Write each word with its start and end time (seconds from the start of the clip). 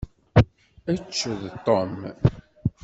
Ečč 0.91 1.17
d 1.41 1.43
Tom! 1.65 1.93